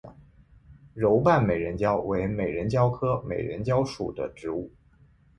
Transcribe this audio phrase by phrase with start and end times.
[0.95, 4.71] 柔瓣美人蕉为美人蕉科美人蕉属的植物。